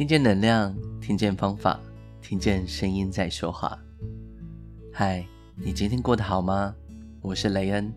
[0.00, 1.78] 听见能量，听见方法，
[2.22, 3.78] 听见声音在说话。
[4.90, 5.22] 嗨，
[5.54, 6.74] 你今天过得好吗？
[7.20, 7.92] 我是雷恩。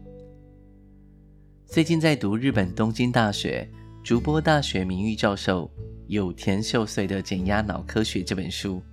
[1.66, 3.66] 最近在读日本东京大学
[4.04, 5.71] 筑波大学名誉教授
[6.08, 8.84] 有田秀穗的《减压脑科学》这本书，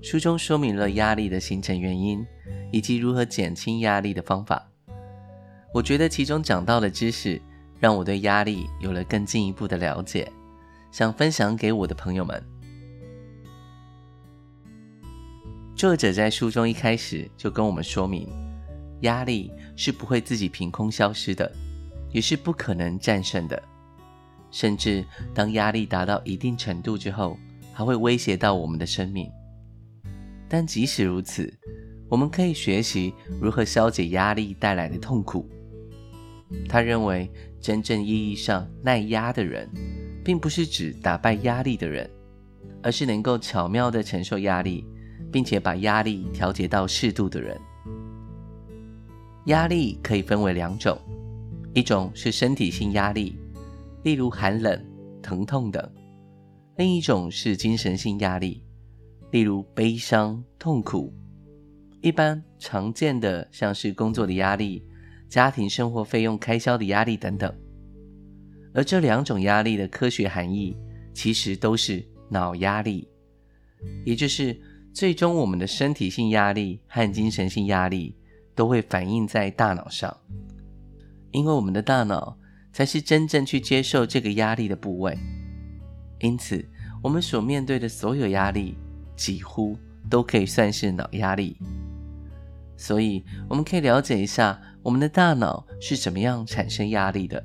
[0.00, 2.24] 书中说明了压力的形成原因，
[2.72, 4.66] 以及如何减轻压力的方法。
[5.74, 7.38] 我觉得其中讲到的知识，
[7.78, 10.26] 让我对压力有了更进一步的了解，
[10.94, 12.40] 想分享给我的朋友们。
[15.74, 18.28] 作者在书中一开始就跟我们说明，
[19.00, 21.50] 压力是不会自己凭空消失的。
[22.12, 23.60] 也是不可能战胜的，
[24.52, 25.04] 甚至
[25.34, 27.36] 当压力达到一定程度之后，
[27.72, 29.28] 还会威胁到我们的生命。
[30.48, 31.52] 但即使如此，
[32.08, 35.50] 我们可以学习如何消解压力带来的痛苦。
[36.68, 37.28] 他认为，
[37.60, 39.68] 真正意义上耐压的人，
[40.24, 42.10] 并不是指打败压力的人，
[42.82, 44.84] 而是能够巧妙地承受压力，
[45.30, 47.60] 并且把压力调节到适度的人。
[49.46, 50.98] 压力可以分为两种。
[51.74, 53.36] 一种是身体性压力，
[54.04, 54.82] 例如寒冷、
[55.20, 55.82] 疼痛等；
[56.76, 58.62] 另一种是精神性压力，
[59.32, 61.12] 例如悲伤、痛苦。
[62.00, 64.86] 一般常见的像是工作的压力、
[65.28, 67.52] 家庭生活费用开销的压力等等。
[68.74, 70.76] 而这两种压力的科学含义，
[71.14, 73.08] 其实都是脑压力，
[74.04, 74.60] 也就是
[74.92, 78.16] 最终我们的身体性压力和精神性压力
[78.54, 80.14] 都会反映在大脑上。
[81.30, 82.36] 因为我们的大脑
[82.72, 85.16] 才是真正去接受这个压力的部位，
[86.20, 86.64] 因此
[87.02, 88.76] 我们所面对的所有压力
[89.16, 89.78] 几乎
[90.10, 91.56] 都可以算是脑压力。
[92.76, 97.44] 所以我们可以了解一下我们的大脑是怎么样产生压力的。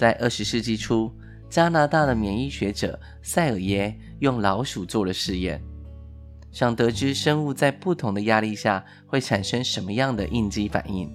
[0.00, 1.12] 在二十世纪初，
[1.50, 5.62] 加拿大的免疫学者塞尔耶用老鼠做了实验，
[6.50, 11.12] 想得知生物在不同的压力下会产生什么样的应激反应。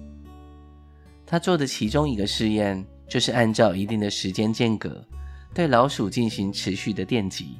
[1.26, 5.04] 他做的其中一个试验，就是按照一定的时间间隔，
[5.52, 7.58] 对老鼠进行持续的电击。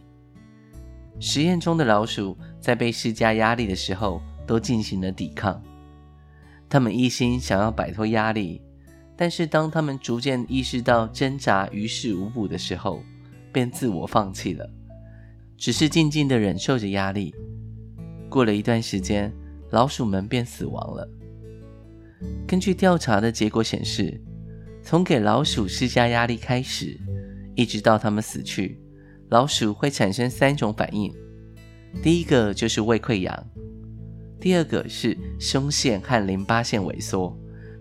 [1.18, 5.60] 实验中的老鼠在被施加压力的时候，都进行了抵抗。
[6.68, 8.62] 他们一心想要摆脱压力，
[9.16, 13.02] 但是当他们逐渐意识到挣扎于事无补的时候，
[13.52, 14.68] 便自我放弃了，
[15.56, 17.34] 只是静静地忍受着压力。
[18.28, 19.32] 过了一段时间，
[19.70, 21.08] 老鼠们便死亡了。
[22.46, 24.20] 根据调查的结果显示，
[24.82, 26.98] 从给老鼠施加压力开始，
[27.54, 28.78] 一直到它们死去，
[29.30, 31.10] 老鼠会产生三种反应。
[32.02, 33.50] 第一个就是胃溃疡，
[34.38, 37.34] 第二个是胸腺和淋巴腺萎缩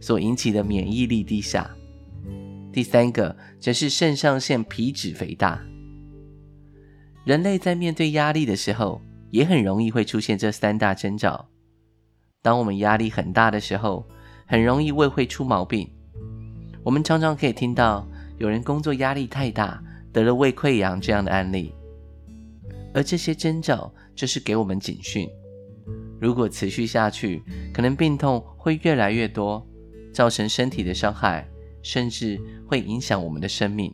[0.06, 1.68] 所引起的免疫力低下，
[2.72, 5.60] 第三个则是肾上腺皮质肥大。
[7.24, 9.02] 人类在面对压力的时候，
[9.32, 11.50] 也很容易会出现这三大征兆。
[12.44, 14.06] 当我们压力很大的时候，
[14.46, 15.90] 很容易胃会出毛病，
[16.84, 19.84] 我们常常可以听到有人工作压力太大，
[20.14, 21.74] 得了胃溃疡这样的案例。
[22.94, 25.28] 而这些征兆就是给我们警讯，
[26.22, 27.42] 如果持续下去，
[27.74, 29.66] 可能病痛会越来越多，
[30.16, 31.46] 造成身体的伤害，
[31.84, 33.94] 甚至会影响我们的生命。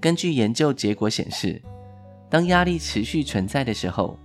[0.00, 1.60] 根据研究结果显示，
[2.30, 4.18] 当压力持续存在的时候，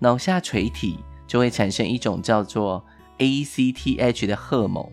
[0.00, 0.98] 脑下垂体
[1.28, 2.84] 就会产生一种叫做
[3.18, 4.84] ACTH 的荷尔蒙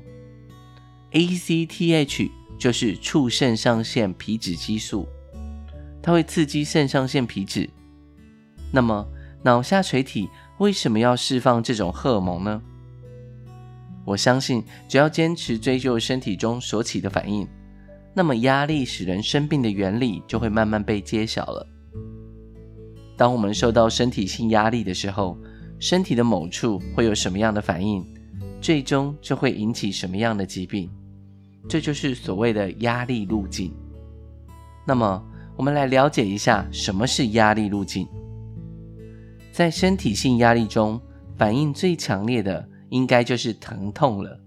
[1.11, 2.29] ，ACTH
[2.59, 5.07] 就是促肾上腺皮质激素，
[6.03, 7.67] 它会刺激肾上腺皮质。
[8.71, 9.07] 那么，
[9.41, 10.29] 脑下垂体
[10.59, 12.61] 为什么要释放这种荷尔蒙呢？
[14.05, 17.47] 我相信，只要坚持追究身体中所起的反应，
[18.13, 21.67] 那么压力使人生病的原理就会慢慢被揭晓了。
[23.17, 25.37] 当我们受到身体性压力的时候，
[25.79, 28.05] 身体的某处会有什么样的反应？
[28.61, 30.89] 最终就会引起什么样的疾病，
[31.67, 33.73] 这就是所谓的压力路径。
[34.87, 35.23] 那么，
[35.55, 38.07] 我们来了解一下什么是压力路径。
[39.51, 40.99] 在身体性压力中，
[41.37, 44.39] 反应最强烈的应该就是疼痛了。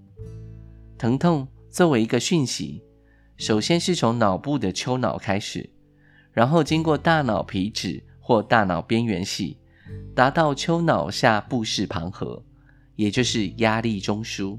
[0.96, 2.82] 疼痛作为一个讯息，
[3.36, 5.70] 首先是从脑部的丘脑开始，
[6.32, 9.58] 然后经过大脑皮质或大脑边缘系，
[10.14, 12.44] 达到丘脑下部视旁核。
[12.96, 14.58] 也就是压力中枢，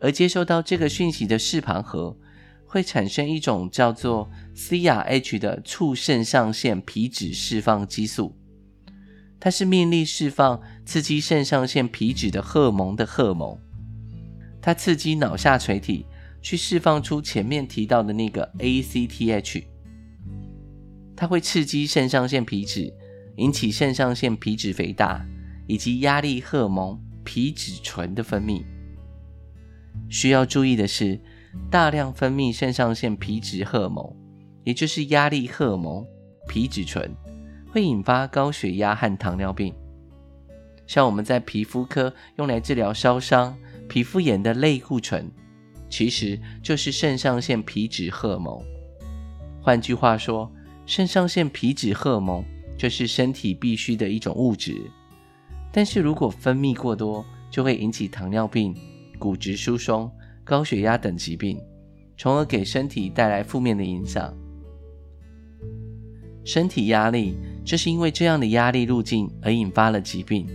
[0.00, 2.16] 而接受到这个讯息的视旁核
[2.64, 8.36] 会产生一种叫做 CRH 的促肾上腺皮质释放激素，
[9.44, 13.58] 它是命令释放刺激肾上腺皮质的荷尔蒙的荷尔蒙，
[14.62, 16.06] 它刺激脑下垂体
[16.40, 19.64] 去释放出前面提到的那个 ACTH，
[21.14, 22.90] 它会刺激肾上腺皮质，
[23.36, 25.22] 引起肾上腺皮质肥大，
[25.66, 28.64] 以及压力荷尔蒙皮质醇的分泌。
[30.08, 31.20] 需要注意的是，
[31.70, 34.16] 大量分泌肾上腺皮质荷尔蒙，
[34.64, 36.02] 也就是压力荷尔蒙
[36.48, 37.14] 皮质醇，
[37.74, 39.74] 会引发高血压和糖尿病。
[40.86, 45.28] 像我们在皮肤科用来治疗烧伤、皮肤炎的类固醇，
[45.90, 48.62] 其实就是肾上腺皮质荷尔蒙。
[49.60, 50.48] 换句话说，
[50.86, 52.44] 肾上腺皮质荷尔蒙
[52.78, 54.80] 就是身体必需的一种物质，
[55.72, 58.72] 但是如果分泌过多，就会引起糖尿病、
[59.18, 60.08] 骨质疏松、
[60.44, 61.60] 高血压等疾病，
[62.16, 64.32] 从而给身体带来负面的影响。
[66.44, 67.34] 身体压力
[67.64, 70.46] 就是因为这样的压力路径而引发了疾病。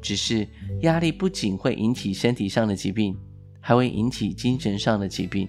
[0.00, 0.46] 只是
[0.82, 3.16] 压力不仅会引起身体上的疾病，
[3.58, 5.48] 还会引起精神上的疾病。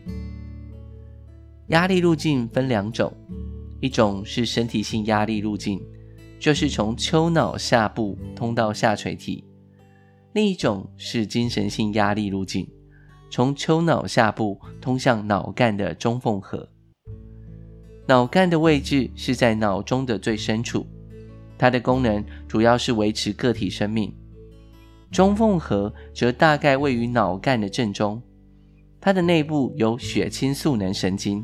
[1.67, 3.11] 压力路径分两种，
[3.81, 5.81] 一种是身体性压力路径，
[6.39, 9.43] 就是从丘脑下部通到下垂体；
[10.31, 12.65] 另一种是精神性压力路径，
[13.29, 16.69] 从丘脑下部通向脑干的中缝合。
[18.07, 20.85] 脑干的位置是在脑中的最深处，
[21.57, 24.13] 它的功能主要是维持个体生命。
[25.11, 28.21] 中缝合则大概位于脑干的正中，
[28.99, 31.43] 它的内部有血清素能神经，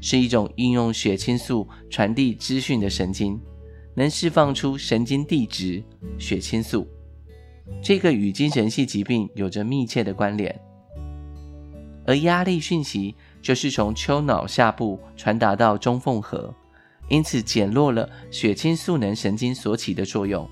[0.00, 3.40] 是一种应用血清素传递资讯的神经，
[3.94, 5.82] 能释放出神经递质
[6.18, 6.86] 血清素。
[7.82, 10.60] 这个与精神性疾病有着密切的关联。
[12.06, 13.16] 而压力讯息
[13.46, 16.52] 就是从丘脑下部传达到中缝合，
[17.08, 20.50] 因此减弱了血清素能神经所起的作用。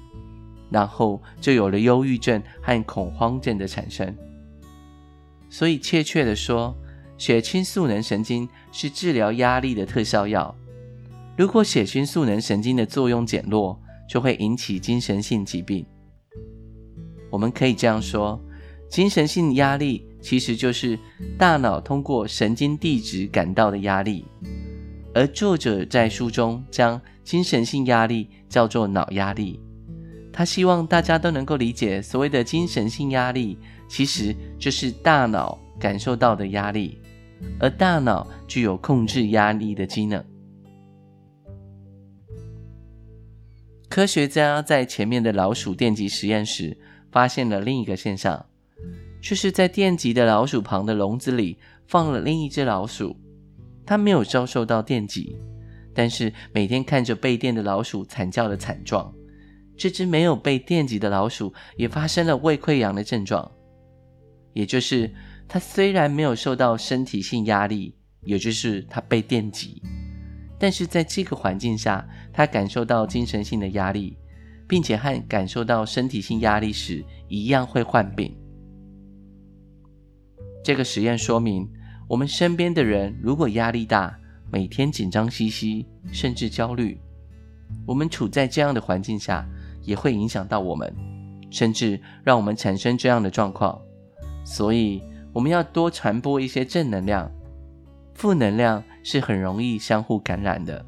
[0.70, 4.16] 然后就有了忧郁症和恐慌症的产生。
[5.50, 6.72] 所以，确切的说，
[7.18, 10.54] 血清素能神经是治疗压力的特效药。
[11.36, 13.76] 如果血清素能神经的作用减弱，
[14.08, 15.84] 就会引起精神性疾病。
[17.28, 18.40] 我们可以这样说：
[18.88, 20.98] 精神性压力其实就是
[21.36, 24.24] 大脑通过神经递质感到的压力。
[25.12, 29.60] 而作者在书中将精神性压力叫做脑压力。
[30.32, 36.98] 他希望大家都能够理解，所谓的精神性压力，其实就是大脑感受到的压力，
[37.60, 40.24] 而大脑具有控制压力的机能。
[43.90, 46.76] 科学家在前面的老鼠电击实验时，
[47.12, 48.46] 发现了另一个现象，
[49.24, 51.56] 就是在电极的老鼠旁的笼子里
[51.86, 53.16] 放了另一只老鼠，
[53.86, 55.34] 它没有遭受到电击，
[55.94, 59.10] 但是每天看着被电的老鼠惨叫的惨状。
[59.78, 63.50] 这只没有被电击的老鼠也发生了胃溃疡的症状，
[64.52, 65.10] 也就是
[65.48, 69.80] 它虽然没有受到身体性压力，也就是它被电击，
[70.58, 74.18] 但是在这个环境下，它感受到精神性的压力，
[74.68, 78.36] 并且和感受到身体性压力时一样会患病。
[80.64, 81.70] 这个实验说明，
[82.08, 84.18] 我们身边的人如果压力大，
[84.50, 86.98] 每天紧张兮兮，甚至焦虑，
[87.86, 89.46] 我们处在这样的环境下。
[89.86, 90.90] 也会影响到我们，
[91.50, 93.78] 甚至让我们产生这样的状况。
[94.42, 97.30] 所以，我们要多传播一些正能量，
[98.14, 100.82] 负能量是很容易相互感染的。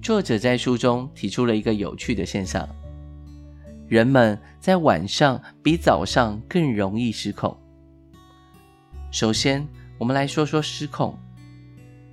[0.00, 2.66] 作者在书中提出了一个有趣的现象：
[3.92, 7.54] 人们在晚上比早上更容易失控。
[9.10, 9.68] 首先，
[9.98, 11.14] 我们来说说失控。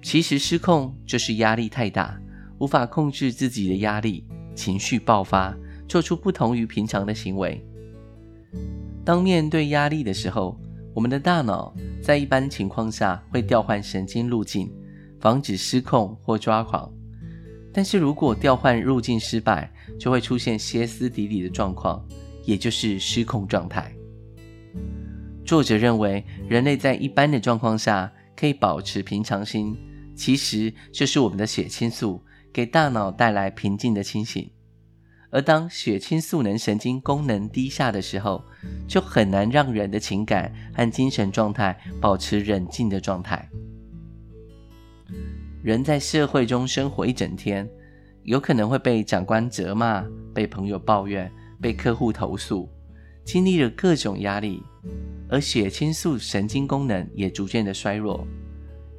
[0.01, 2.19] 其实，失控就是压力太大。
[2.57, 5.55] 无法控制自己的压力，情绪爆发，
[5.87, 7.65] 做出不同于平常的行为。
[9.05, 10.59] 当面对压力的时候，
[10.93, 14.69] 我们的大脑在一般情况下会调换神经路径，
[15.21, 16.91] 防止失控或抓狂。
[17.71, 22.03] 但是如果调换路径失败，就会出现歇斯底里的状况，
[22.45, 23.93] 也就是失控状态。
[25.45, 29.77] 作者认为，人类在一般的状况下可以保持平常心，
[30.15, 32.23] 其实就是我们的血清素。
[32.51, 34.49] 给大脑带来平静的清醒，
[35.29, 38.43] 而当血清素能神经功能低下的时候，
[38.87, 43.47] 就很难让人的情感和精神状态保持冷静的状态。
[45.61, 47.69] 人在社会中生活一整天，
[48.23, 52.69] 有可能会被长官责骂、被朋友抱怨、被客户投诉，
[53.23, 54.61] 经历了各种压力，
[55.29, 58.25] 而血清素神经功能也逐渐的衰弱。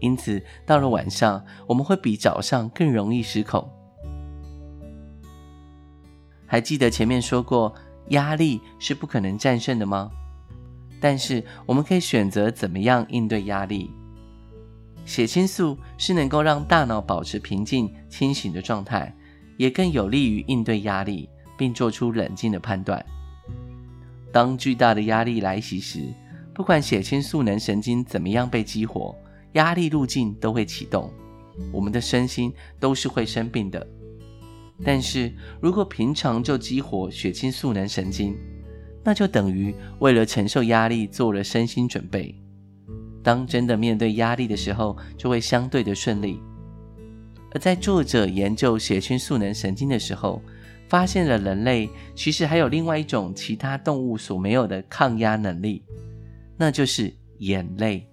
[0.00, 3.68] 因此，到了晚上，我们会比早上更容易失控。
[6.46, 7.74] 还记得前面说过，
[8.08, 10.10] 压力是不可能战胜的吗？
[11.00, 13.90] 但是，我们可以选择怎么样应对压力。
[15.10, 19.12] 血清素是能够让大脑保持平静、清醒的状态，
[19.56, 23.04] 也更有利于应对压力，并做出冷静的判断。
[24.30, 26.14] 当巨大的压力来袭时，
[26.54, 29.12] 不管血清素能神经怎么样被激活，
[29.54, 31.12] 压力路径都会启动，
[31.72, 33.84] 我们的身心都是会生病的。
[34.84, 38.38] 但是如果平常就激活血清素能神经，
[39.02, 42.32] 那就等于为了承受压力做了身心准备。
[43.22, 46.40] 当真的面对压力的时候，就会相对的顺利。
[47.52, 50.40] 而在作者研究血清素能神经的时候，
[50.88, 55.82] 发现了人类其实还有另外一种其他动物所没有的抗压能力，
[56.56, 58.06] 那就是眼泪。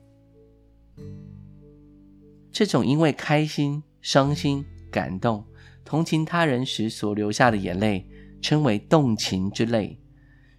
[2.51, 5.45] 这种因为开心、伤心、感动、
[5.85, 8.07] 同情他人时所流下的眼泪，
[8.41, 9.99] 称为动情之泪，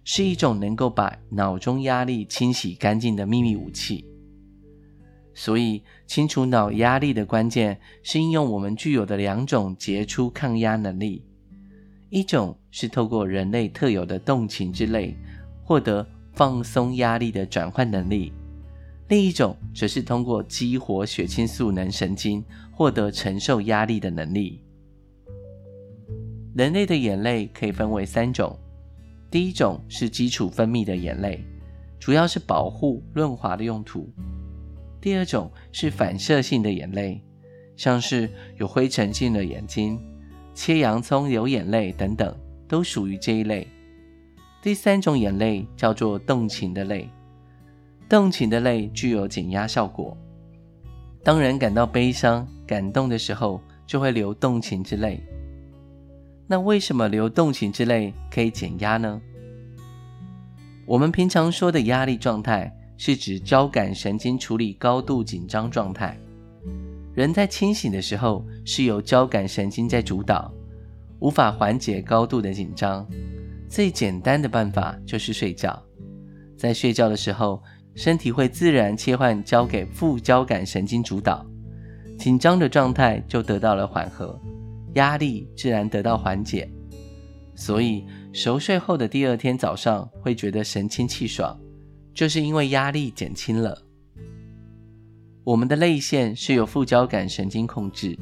[0.05, 4.05] 是一种能够把脑中压力清洗干净的秘密武器。
[5.39, 11.23] 所以，清除脑压力的关键是应用我们具有的两种杰出抗压能力。
[12.09, 15.15] 一种是透过人类特有的动情之泪，
[15.63, 18.33] 获得放松压力的转换能力；
[19.07, 22.43] 另一种则是通过激活血清素能神经，
[22.73, 24.61] 获得承受压力的能力。
[26.53, 28.59] 人类的眼泪可以分为三种：
[29.31, 31.41] 第一种是基础分泌的眼泪，
[31.97, 34.01] 主要是保护润滑的用途；
[35.01, 37.21] 第二种是反射性的眼泪，
[37.75, 39.99] 像是有灰尘进了眼睛。
[40.53, 42.35] 切洋葱流眼泪等等，
[42.67, 43.65] 都属于这一类。
[44.61, 47.09] 第三种眼泪叫做动情的泪，
[48.09, 50.17] 动情的泪具有减压效果。
[51.23, 55.23] 当人感到悲伤、感动的时候，就会流动情之泪。
[56.45, 59.21] 那为什么流动情之泪可以减压呢？
[60.85, 66.19] 我们平常说的压力状态，是指交感神经处理高度紧张状态。
[67.13, 70.53] 人在清醒的时候是由交感神经在主导，
[71.19, 73.07] 无法缓解高度的紧张。
[73.69, 75.81] 最简单的办法就是睡觉。
[76.57, 77.63] 在睡觉的时候，
[77.95, 81.45] 身体会自然切换交给副交感神经主导，
[82.17, 84.37] 紧张的状态就得到了缓和，
[84.95, 86.69] 压力自然得到缓解。
[87.55, 91.57] 所以熟睡后的第二天早上会觉得神清气爽，
[92.19, 93.81] 就是因为压力减轻了。
[95.45, 98.13] 我们的泪腺是由副交感神经控制，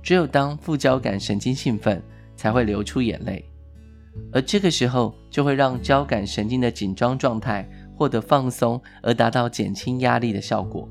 [0.00, 2.00] 只有当副交感神经兴奋，
[2.36, 3.44] 才会流出眼泪，
[4.30, 10.88] 而这个时候就会让交感神经的紧张状态获得放松，而达到减轻压力的效果。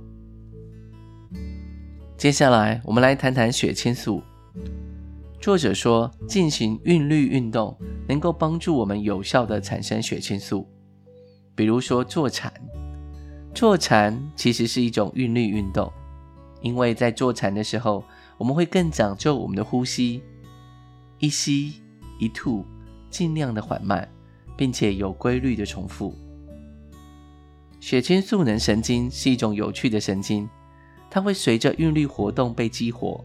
[2.18, 4.22] 接下来，我们来谈谈血清素。
[5.40, 7.78] 作者说，进行韵律运动
[8.10, 10.68] 能够帮助我们有效地产生血清素，
[11.56, 12.52] 比如说坐禅。
[13.54, 15.92] 坐禅其实是一种韵律运动，
[16.62, 18.04] 因为在坐禅的时候，
[18.38, 20.22] 我们会更讲究我们的呼吸，
[21.20, 21.82] 一吸
[22.20, 22.66] 一吐，
[23.10, 24.06] 尽量的缓慢，
[24.58, 26.14] 并且有规律的重复。
[27.80, 30.50] 血清素能神经是一种有趣的神经，
[31.10, 33.24] 它会随着韵律活动被激活，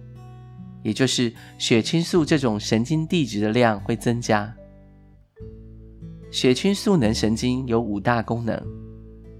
[0.84, 4.54] 也就是血清素这种神经递质的量会增加。
[6.30, 8.56] 血清素能神经有五大功能，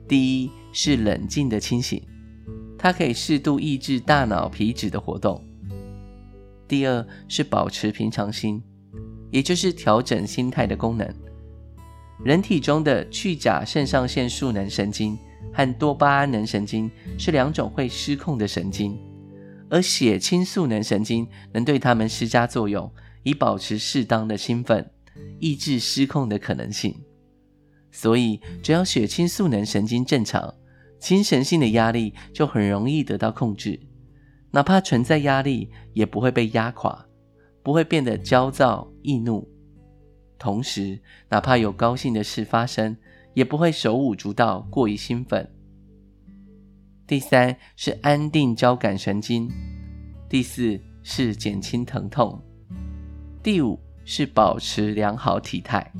[0.08, 2.02] 第一，是冷静的清醒，
[2.76, 5.40] 它可以适度抑制大脑皮质的活动。
[6.66, 8.60] 第二是保持平常心，
[9.30, 11.08] 也就是调整心态的功能。
[12.24, 15.16] 人体中的去甲肾上腺素能神经
[15.52, 18.98] 和多巴胺能神经是两种会失控的神经，
[19.68, 22.92] 而血清素能神经能对它们施加作用，
[23.22, 24.90] 以保持适当的兴奋，
[25.38, 26.94] 抑制失控的可能性。
[27.90, 30.54] 所以，只要血清素能神经正常，
[30.98, 33.80] 精神性的压力就很容易得到控制，
[34.52, 37.06] 哪怕存在压力，也不会被压垮，
[37.62, 39.48] 不会变得焦躁易怒。
[40.38, 42.96] 同时，哪怕有高兴的事发生，
[43.34, 45.48] 也不会手舞足蹈，过于兴奋。
[47.06, 49.50] 第三是安定交感神经，
[50.28, 52.40] 第四是减轻疼痛，
[53.42, 53.76] 第五
[54.12, 55.92] 是保持良好体态。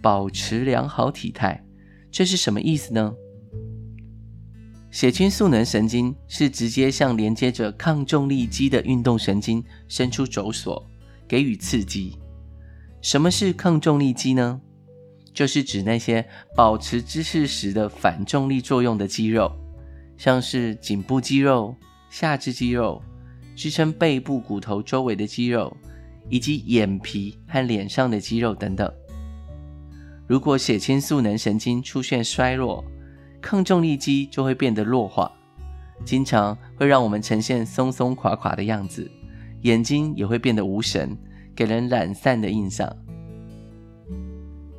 [0.00, 1.60] 保持良好体态，
[2.08, 3.12] 这是什么意思呢？
[4.88, 10.86] 血清素能神经是直接向连接着抗重力肌的运动神经伸出轴索，
[11.26, 12.16] 给予刺激。
[13.02, 14.60] 什么是抗重力肌呢？
[15.34, 19.50] 就是指那些保持姿势时的反重力作用的肌肉，
[20.16, 21.74] 像是颈部肌肉、
[22.08, 23.02] 下肢肌肉、
[23.56, 25.76] 支撑背部骨头周围的肌肉，
[26.28, 28.90] 以及眼皮和脸上的肌肉等等。
[30.26, 32.84] 如果血清素能神经出现衰弱，
[33.40, 35.30] 抗重力肌就会变得弱化，
[36.04, 39.10] 经常会让我们呈现松松垮垮的样子，
[39.62, 41.16] 眼睛也会变得无神，
[41.54, 42.94] 给人懒散的印象。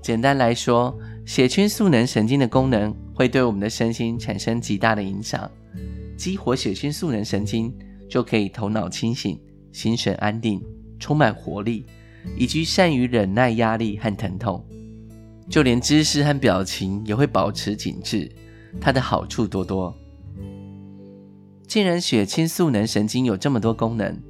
[0.01, 5.49] 简单来说，血清素能神经的功能会对我们的身心产生极大的影响。
[6.15, 7.73] 激活血清素能神经，
[8.09, 9.39] 就可以头脑清醒、
[9.71, 10.61] 心神安定、
[10.99, 11.85] 充满活力，
[12.37, 14.63] 以及善于忍耐压力和疼痛。
[15.49, 18.31] 就连姿势和表情也会保持紧致，
[18.79, 19.91] 它的好处多多。
[21.65, 24.21] 既然血清素能神经有这么多功能，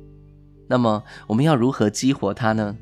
[0.67, 2.77] 那么我们要如何激活它呢？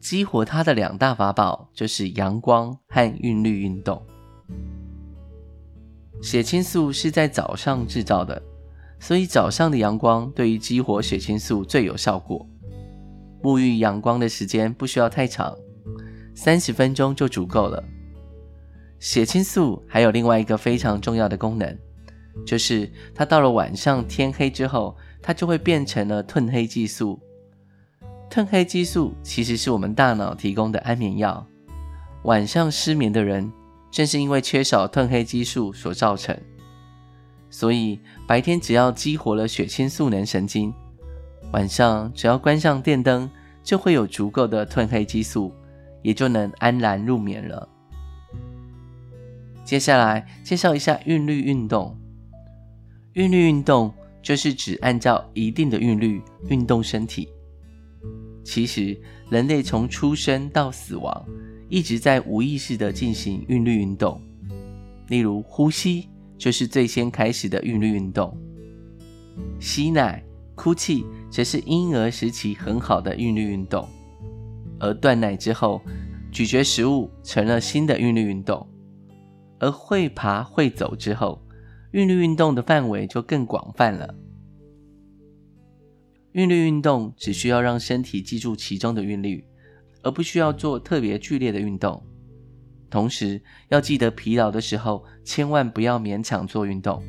[0.00, 4.00] 激活它的两大法宝就是阳光和韵律运动。
[6.22, 8.42] 血清素是在早上制造的，
[8.98, 12.48] 所以早上的阳光对于激活血清素最有效果。
[13.46, 15.56] 沐浴阳光的时间不需要太长。
[16.34, 17.80] 三十分钟就足够了。
[18.98, 21.78] 血清素还有另外一个非常重要的功能，
[22.44, 27.20] 就是它到了晚上天黑之后，它就会变成了褪黑激素。
[28.28, 31.46] 褪黑激素其实是我们大脑提供的安眠药。
[32.24, 33.52] 晚上失眠的人，
[33.92, 36.36] 正是因为缺少褪黑激素所造成。
[37.48, 40.74] 所以白天只要激活了血清素能神经，
[41.52, 43.30] 晚上只要关上电灯，
[43.66, 45.52] 就会有足够的褪黑激素。
[46.02, 47.68] 也就能安然入眠了。
[49.64, 51.98] 接下来介绍一下韵律运动。
[53.14, 53.92] 韵律运动
[54.22, 57.28] 就是指按照一定的韵律运动身体。
[58.44, 58.96] 其实
[59.30, 61.26] 人类从出生到死亡，
[61.68, 64.22] 一直在无意识地进行韵律运动。
[65.08, 66.08] 例如呼吸
[66.38, 68.38] 就是最先开始的韵律运动，
[69.58, 70.22] 吸奶、
[70.54, 73.88] 哭泣则是婴儿时期很好的韵律运动。
[74.78, 75.80] 而断奶之后，
[76.30, 78.66] 咀嚼食物成了新的韵律运动；
[79.58, 81.42] 而会爬会走之后，
[81.92, 84.14] 韵律运动的范围就更广泛了。
[86.32, 89.42] 韵律运动只需要让身体记住其中的韵律，
[90.02, 92.02] 而不需要做特别剧烈的运动。
[92.90, 97.02] 同时，要记得疲劳的时候，千万不要勉强做运动，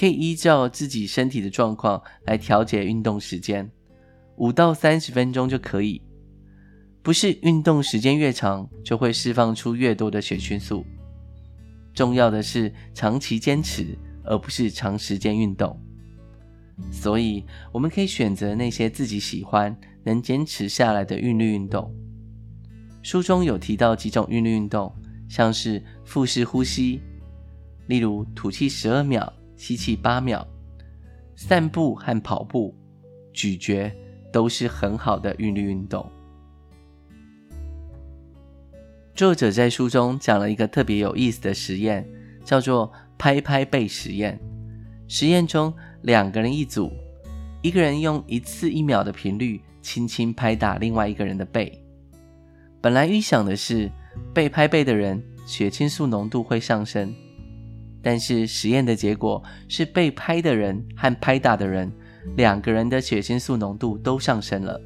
[0.00, 3.70] 可以依照自己身体的状况来调节运动时间，
[4.36, 6.00] 五到三十分钟就可以。
[7.02, 10.82] 不是运动时间越长，就会释放出越多的血清素。
[11.92, 15.78] 重要的是长期坚持，而不是长时间运动。
[16.90, 21.94] 所以，我们可以选择那些自己喜欢、能坚持下来的韵律运动。
[23.02, 24.90] 书中有提到几种韵律运动，
[25.28, 27.02] 像是腹式呼吸，
[27.86, 29.30] 例如吐气十二秒，
[29.60, 30.42] 吸气八秒；
[31.36, 32.74] 散步和跑步、
[33.30, 33.92] 咀嚼
[34.32, 36.10] 都是很好的韵律运动。
[39.14, 42.08] 作者在书中讲了一个特别有意思的实验，
[42.42, 44.40] 叫做“拍拍背实验”。
[45.06, 46.90] 实验中，两个人一组，
[47.60, 51.84] 一个人用一次一秒的频率轻轻拍打另外一个人的背。
[52.80, 53.90] 本来预想的是，
[54.32, 57.14] 被拍背的人血清素浓度会上升，
[58.02, 61.92] 但是实验的结果是，被拍的人和拍打的人
[62.36, 64.80] 两个人的血清素浓度都上升了。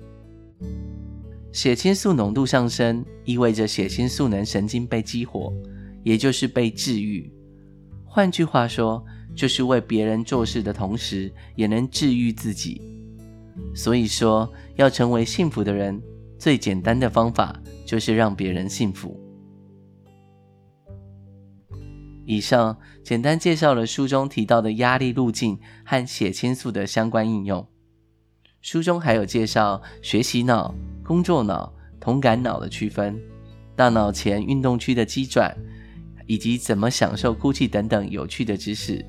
[1.53, 5.53] 血清素浓度上升，意味着血清素能神经被激活，
[6.03, 7.33] 也就是被治愈。
[8.05, 9.05] 换句话说，
[9.37, 12.83] 就是为别人做事的同时，也能治愈自己。
[13.73, 16.03] 所以说，要成为幸福的人，
[16.39, 19.17] 最简单的方法就是让别人幸福。
[22.27, 27.67] 以上简单介绍了书中提到的压力路径和血清素的相关应用。
[28.63, 30.75] 书中还有介绍学习脑。
[31.07, 33.21] 工作脑、同感脑的区分，
[33.77, 35.55] 大脑前运动区的机转，
[36.27, 39.05] 以及怎么享受哭泣等等有趣的知识。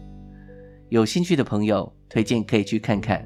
[0.89, 3.25] 有兴趣的朋友，推荐可以去看看。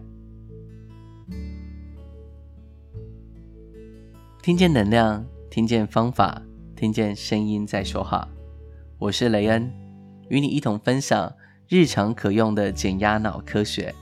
[4.43, 6.39] 听见能量，听见方法，
[6.75, 8.29] 听见声音在说话。
[8.99, 9.71] 我是雷恩，
[10.27, 11.33] 与你一同分享
[11.69, 13.95] 日常可用的减压脑科学。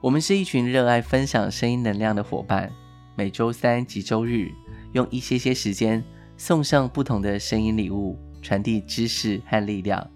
[0.00, 2.70] 我们是一群热爱分享声音能量的伙伴，
[3.16, 4.52] 每周三及周日
[4.92, 6.00] 用一些些时间
[6.36, 10.08] 送上不同的声音礼物，传递知识和力量。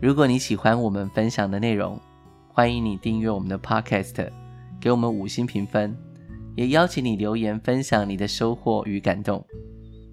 [0.00, 1.98] 如果你喜欢我们分享的内容，
[2.46, 4.30] 欢迎你订阅我们的 Podcast，
[4.80, 5.96] 给我们五星评分，
[6.54, 9.44] 也邀请你留言分享你的收获与感动，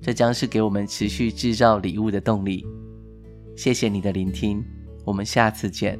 [0.01, 2.65] 这将是给我们持续制造礼物的动力。
[3.55, 4.63] 谢谢你的聆听，
[5.03, 5.99] 我们下次见。